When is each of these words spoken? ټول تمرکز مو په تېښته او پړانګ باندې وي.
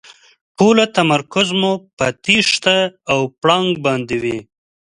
ټول 0.57 0.77
تمرکز 0.97 1.47
مو 1.59 1.71
په 1.97 2.05
تېښته 2.23 2.77
او 3.11 3.19
پړانګ 3.41 3.69
باندې 3.85 4.15
وي. 4.23 4.37